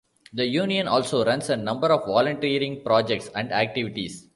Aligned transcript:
The 0.33 0.47
Union 0.47 0.87
also 0.87 1.23
runs 1.23 1.51
a 1.51 1.57
number 1.57 1.89
of 1.91 2.07
volunteering 2.07 2.83
projects 2.83 3.29
and 3.35 3.51
activities. 3.53 4.29